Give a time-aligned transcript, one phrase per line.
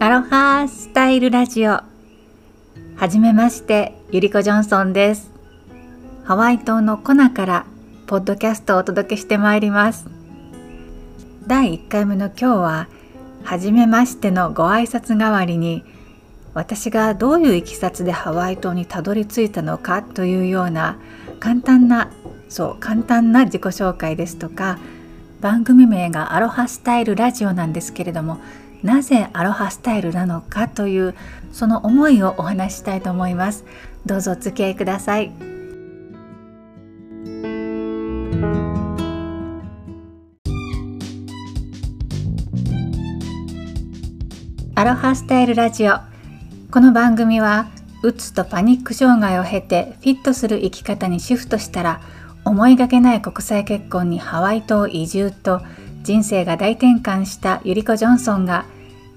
[0.00, 1.70] アロハスタイルラジオ。
[1.72, 5.32] はじめましてゆりこジョンソンです。
[6.22, 7.66] ハワイ島のコナから
[8.06, 10.06] ポッドキャストをお届けしてまいります。
[11.48, 12.88] 第1回目の今日は
[13.42, 15.82] はじめましてのご挨拶代わりに
[16.54, 20.96] 私がどういういきさつでハワイ島にたどり着いたのかというような
[21.40, 22.12] 簡単な
[22.48, 24.78] そう簡単な自己紹介ですとか
[25.40, 28.38] 番組名がアロハスタイルラジオなんですけれども
[28.82, 31.14] なぜアロハスタイルなのかという
[31.52, 33.64] その思いをお話ししたいと思います。
[34.06, 35.32] どうぞお付き合いください。
[44.74, 45.94] アロハスタイルラジオ。
[46.70, 47.68] この番組は
[48.02, 52.00] うつとパニック障害を経てフィットする生き方にシフトしたら
[52.44, 55.62] 思いがけない国際結婚にハワイ島移住と
[56.08, 58.64] 人生が大転換したゆりこ・ジョンソンが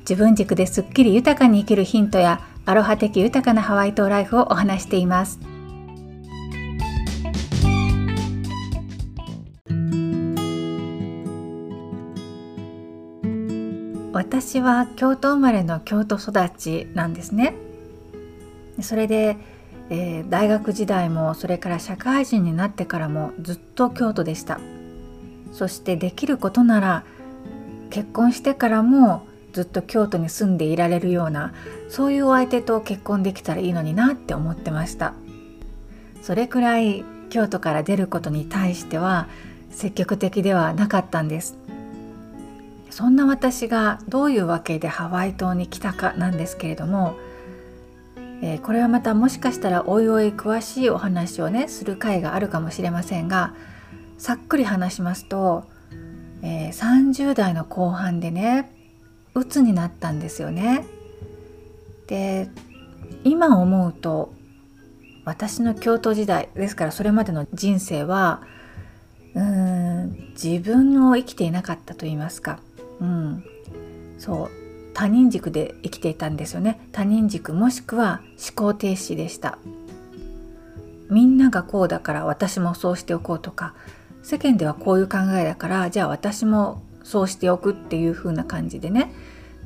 [0.00, 5.38] 自分軸ですっきり豊かに生きるヒントやアロハ的豊かなハワイ島ライフをお話しています。
[14.12, 17.54] 私は京都生まれの京都育ちなんですね。
[18.80, 19.36] それで、
[19.88, 24.58] えー、大学時代もそれから社会人になってからもずっと京都でした。
[25.52, 27.04] そしてできることなら
[27.90, 31.52] 結婚してからもずっと京都に住んでいられるような
[31.88, 35.14] そういうお相手と結婚できたらいいのになって思ってました。
[36.22, 39.26] それくらい京都から出ることに対しては
[39.70, 41.58] 積極的ではなかったんです。
[42.90, 47.16] そんな私がどういうわけでハワイ島に来たかなんですけれども、
[48.42, 53.54] えー、これはまたもしかしたらおいおい詳しいお話をねする回があるかもしれませんが
[54.22, 55.64] さっくり話しますと、
[56.42, 58.70] えー、30代の後半でね
[59.34, 60.86] うつになったんですよね。
[62.06, 62.48] で
[63.24, 64.32] 今思うと
[65.24, 68.42] 私の京都時代ですからそれまでの人生は
[69.34, 72.60] うーん自分を生きていなかったと言いますか、
[73.00, 73.44] うん、
[74.18, 74.50] そう
[74.94, 76.86] 他人軸で生きていたんですよね。
[76.92, 79.58] 他人軸もしくは思考停止でした。
[81.10, 83.74] みんながこうだから私もそうしておこうとか
[84.22, 89.12] 世間ではこういう考えだからじゃあ私もそうしておくっていう風な感じでね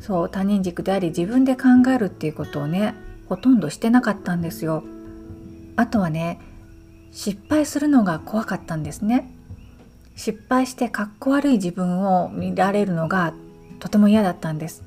[0.00, 2.94] そう他人軸であり自分で考えるっていうことをね
[3.28, 4.84] ほとんどしてなかったんですよ。
[5.76, 6.40] あとはね
[7.12, 9.30] 失敗するのが怖かったんですね。
[10.14, 13.34] 失敗してかっこ悪い自分を見られるのが
[13.80, 14.84] とても嫌だったんです。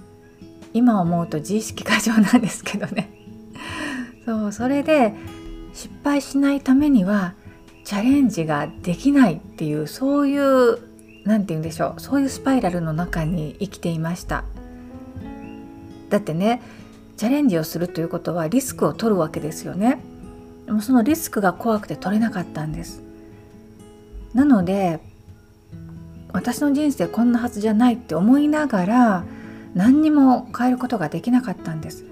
[0.73, 3.09] 今思うと自意識過剰なんですけどね。
[4.25, 5.13] そうそれで
[5.73, 7.33] 失敗しないためには
[7.89, 10.77] チャレンジができないっていうそういう
[11.23, 14.43] 何て言うんでしょうそういうスパイラルの中に生きていました。
[16.11, 16.61] だってね
[17.17, 19.99] チャレンジをするということはリスクを取るわけですよね。
[20.67, 23.01] でもそのリスクが怖くて取れなかったんです。
[24.35, 24.99] なので
[26.31, 29.23] 私の人生こんなはずじゃないって思いながら
[29.73, 32.05] 何にも変えることができなかったんです。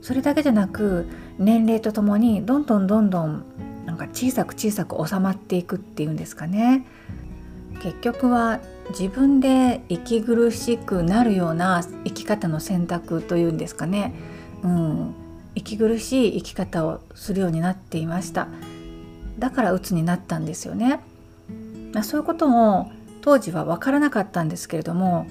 [0.00, 1.06] それだけじゃなく
[1.38, 3.44] 年齢とともにどんどんどんどん
[3.88, 6.84] なんか小さく小さく収まっていくっていうんですかね。
[7.82, 8.60] 結局は
[8.90, 14.14] 自分で息苦しくなるような生き方の選択というんですかね、
[14.62, 15.14] うん、
[15.54, 18.48] 息苦しい生き方をするようになっていました。
[19.38, 21.00] だから鬱になったんですよね。
[21.94, 25.26] まあそういうことも当時は分からなかったんですけれども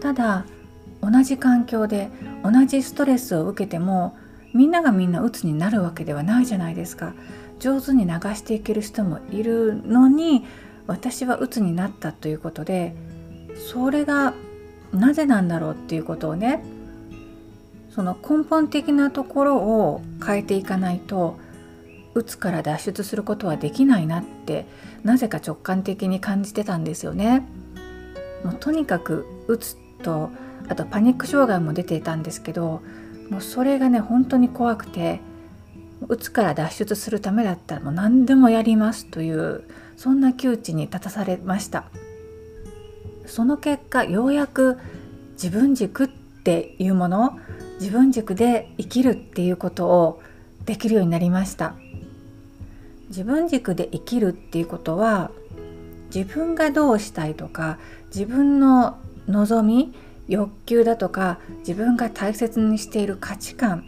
[0.00, 0.46] ただ
[1.00, 2.10] 同じ環境で
[2.42, 4.16] 同じストレスを受けても
[4.54, 7.14] みんながみんな鬱になるわけではないじゃないですか
[7.58, 10.44] 上手に流していける人もいるのに
[10.86, 12.94] 私は鬱になったということで
[13.72, 14.34] それが
[14.92, 16.62] なぜなんだろうっていうことをね
[17.90, 21.38] その根本的なところを変えていかないと
[22.14, 24.66] 鬱から脱出することはできないなって
[25.02, 27.46] なぜか直感的に感じてたんですよね。
[28.44, 30.30] もうとにかく鬱と
[30.68, 32.82] あとパニック障害も出ていたんですけど
[33.30, 35.20] もうそれがね本当に怖くて
[36.08, 39.64] うつから脱出するためだったらもう何でもやりますという
[39.96, 41.84] そんな窮地に立たされました。
[43.26, 44.78] その結果ようやく
[45.32, 47.38] 自分軸っていうもの
[47.80, 50.22] 自分軸で生きるっていうことを
[50.64, 51.74] できるようになりました。
[53.08, 55.30] 自分軸で生きるっていうことは
[56.14, 59.94] 自分がどうしたいとか自分の望み
[60.28, 63.84] 欲求だとか自分が大切にしている価値観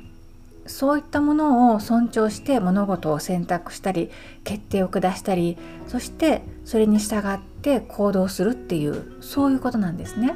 [0.66, 4.10] そういったものを尊重して物事を選択したり
[4.44, 5.56] 決定を下したり
[5.86, 10.34] そしてそれに従って行動するっていうそういうことなんですね。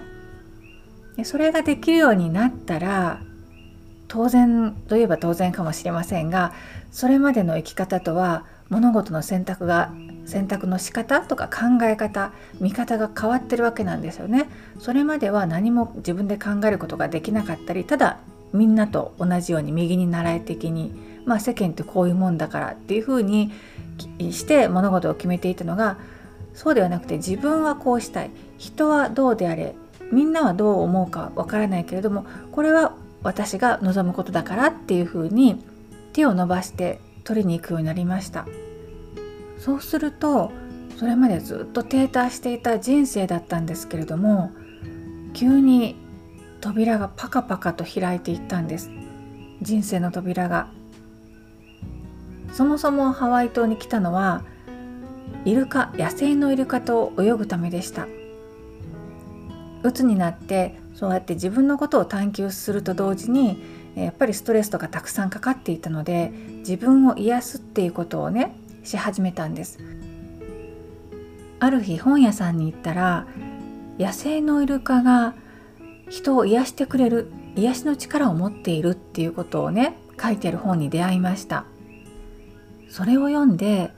[1.24, 3.20] それができるようになったら
[4.12, 6.52] 当然といえば当然かもしれませんが
[6.90, 9.90] それまでの生き方とは物事の選択が
[10.26, 12.30] 選択の仕方とか考え方
[12.60, 14.50] 見方が変わってるわけなんですよね。
[14.78, 18.18] それまでは何も自分で考えることができなかったりただ
[18.52, 20.92] みんなと同じように右に習い的に、
[21.24, 23.50] まあ、世間ってこういうもんだからっていうふうに
[24.30, 25.96] して物事を決めていたのが
[26.52, 29.74] そうではなくて自分はこうしたい人はどうであれ
[30.12, 35.64] みんなはどう思うかわからないけれどもこれは私が望むことだからっていうふうに
[36.12, 38.46] 手を伸ばして取りに行くようになりました。
[39.58, 40.50] そうすると
[40.96, 44.50] それまでずっと停滞していた人生だったんですけれども
[45.34, 45.96] 急に
[46.60, 48.90] 扉がパカパカと開いていったんです。
[49.62, 50.68] 人生の扉が。
[52.52, 54.44] そもそもハワイ島に来たのは
[55.44, 58.06] イルカ野生のイルカと泳ぐためでした。
[59.82, 63.62] 鬱になってそうやって自分のことを探求すると同時に
[63.94, 68.54] やっぱりストレスとかたくさんかかっていたので自分を癒すっていうことをね
[68.84, 69.78] し始めたんです。
[71.60, 73.26] ある日本屋さんに行ったら
[73.98, 75.34] 野生のイルカが
[76.08, 81.64] 人を癒してくれる癒しの力を持っているっていうことをね書いてる本に出会いました。
[82.88, 83.90] それを読んで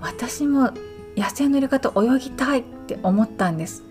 [0.00, 0.72] 私も
[1.16, 3.82] 野生のイルカと泳ぎたいって思ったんです。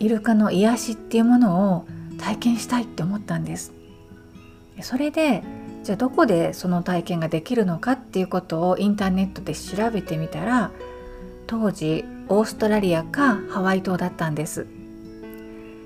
[0.00, 1.86] イルカの癒しっていうものを
[2.18, 3.72] 体験したいって思ったんです。
[4.82, 5.42] それで
[5.82, 10.70] じゃあどこでその体験ができるのかっていうことをインターネットで調べてみたら
[11.46, 14.66] 当時オーストラリアかハワイ島だったんです。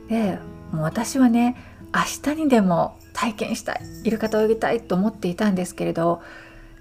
[0.09, 0.39] で
[0.73, 1.57] もう私はね
[1.95, 6.23] 明日にでも体験したいイルカと泳ぎたいと思っていたんですけれど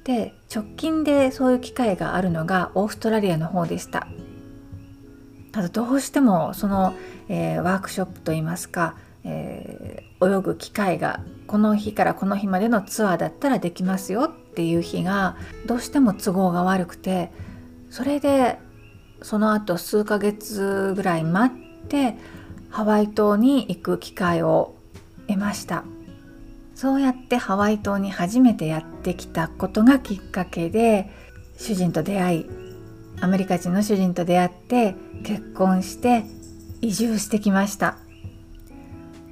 [0.03, 4.07] で直近でそういう機会があるのがオーストラリアの方でした。
[5.51, 6.93] ただどうしてもその、
[7.29, 17.31] えー、ワークショップといいますか、えー、泳ぐ機会がこの日からこの日までのツアーだったらできますよっていう日がどうしても都合が悪くて
[17.89, 18.57] それで
[19.21, 22.15] その後数ヶ月ぐらい待って
[22.69, 24.75] ハワイ島に行く機会を
[25.27, 25.83] 得ました。
[26.73, 31.11] そうやってハワイ島に初めてやってきたことがきっかけで
[31.55, 32.45] 主人と出会い
[33.21, 36.25] アメリカ人の主人と出会って結婚して
[36.81, 37.97] 移住してきました。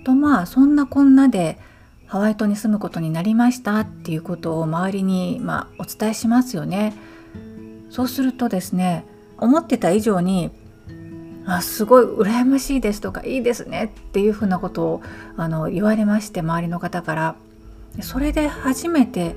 [0.05, 1.59] とまあそんなこんなで
[2.05, 6.93] ハワイ島に住むことになりましたっていうことを周りに、まあ、お伝えしますよね。
[7.89, 9.05] そうするとですね
[9.37, 10.51] 思ってた以上に
[11.45, 15.01] あすごい羨ましいですとかいいですねっていうふうなことを
[15.37, 17.35] あの言われまして周りの方から。
[18.01, 19.35] それで初めて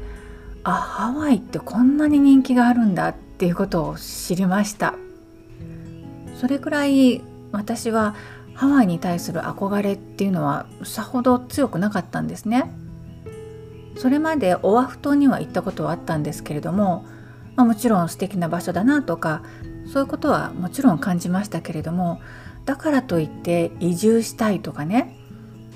[0.62, 4.94] あハワイってこんなに人気があるんだってていうことを知りました
[6.36, 8.14] それくらい私は
[8.54, 12.72] ハワイに対する憧れっていうのはさほど強くなかったんですね
[13.96, 17.04] それまでオアフ島には行ったことはあったんですけれども、
[17.56, 19.42] まあ、もちろん素敵な場所だなとか
[19.92, 22.20] そういうことはもちろん感じましたけれども
[22.64, 25.18] だからといって移住したいとかね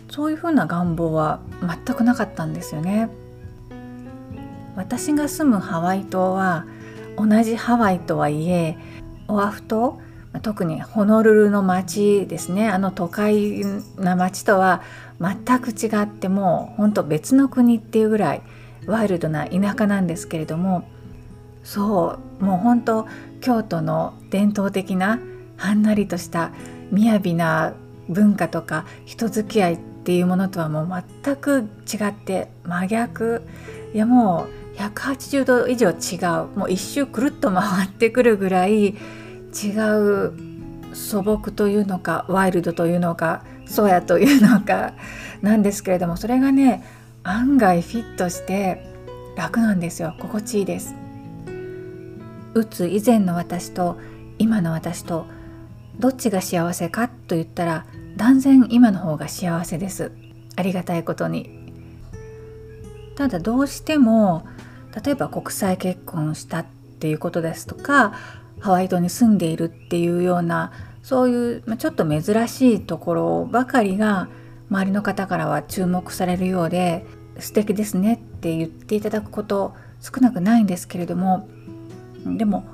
[0.09, 3.11] そういうふうな願望は全くなかったんですよね。
[4.77, 6.65] 私が住むハワイ島は
[7.17, 8.77] 同じハワイとはいえ
[9.29, 10.01] オアフ島
[10.43, 12.69] 特にホノルルの街ですね。
[12.69, 13.65] あの都会
[13.97, 14.83] な街とは
[15.21, 18.43] 全く違ってもうほんと別の国っていうぐらい
[18.87, 20.89] ワイルドな田舎なんですけれども
[21.65, 23.07] そうもう本当
[23.41, 25.19] 京都の伝統的な
[25.57, 26.53] はんなりとした
[26.93, 27.73] 雅な
[28.09, 33.43] 文化とか人付き合いっていうものとはもう全く違って真逆。
[33.95, 40.33] いやもう180度以上違うもう一周くるっと回ってくるぐらい違う
[40.95, 44.95] 素朴というのかワイルドというのかソヤというのか
[45.43, 46.85] なんですけれどもそれがね
[47.23, 48.83] 案外フィットして
[49.37, 50.95] 楽なんですよ心地いいです。
[52.55, 53.99] うつ以前の私と
[54.39, 55.27] 今の私と
[55.99, 60.13] どっちが幸せかと言ったら断然今の方が幸せです
[60.57, 61.56] ありがたいことに
[63.17, 64.47] ただどうしても
[65.05, 66.67] 例えば国際結婚したっ
[67.01, 68.15] ていうことですとか
[68.61, 74.29] ハワイ島に住んでいるっていうようなそういう、ちょっと珍しいところばかりが
[74.71, 77.07] 周りの方からは注目されるようで
[77.39, 81.49] 素敵ですねって言っていただくこと少なくないんですけれども
[82.25, 82.65] でも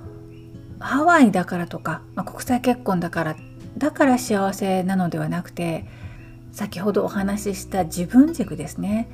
[0.78, 3.36] ハワイだからとか、まあ、国際結婚だから
[3.76, 5.86] だから幸せなのではなくて
[6.52, 9.08] 先ほどお話しした自分軸ですね。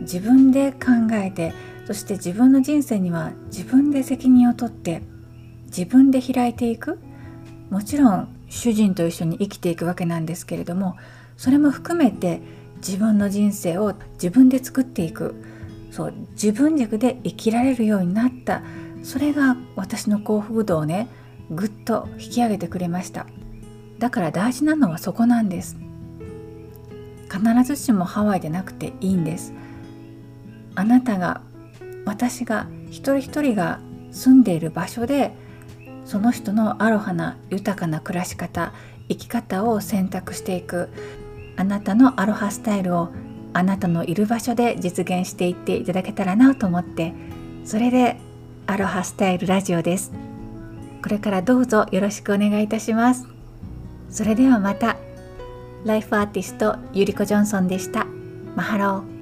[0.00, 1.52] 自分で考えて
[1.86, 5.02] そして自分の人生には自分で責任を取って
[5.66, 6.98] 自分で開いていく。
[7.70, 10.96] もちろん主人と一緒に生きていくわけなんですけれども
[11.36, 12.40] それも含めて
[12.76, 15.34] 自分の人生を自分で作っていく。
[15.90, 18.62] そう自分軸で生きられるようになった。
[19.02, 21.08] それが私の幸福度をね
[21.50, 23.26] ぐっと引き上げてくれました。
[23.98, 25.76] だから大事なのはそこなんです。
[27.30, 29.52] 必ずしもハワイでなくていいんです。
[30.74, 31.40] あなたが
[32.04, 35.32] 私が一人一人が住んでいる場所で
[36.04, 38.72] その人のアロハな豊かな暮らし方
[39.08, 40.88] 生き方を選択していく。
[41.56, 43.10] あなたのアロハスタイルを
[43.52, 47.12] あなたのいる場所で実現していっていただけたらなと思って
[47.64, 48.16] それで
[48.66, 50.12] アロハスタイルラジオです。
[51.02, 53.26] これからどうぞよろしくお願いいたします。
[54.10, 54.96] それではまた。
[55.84, 58.06] ライフアーティストゆりこジョンソンでした。
[58.56, 59.13] マハロー。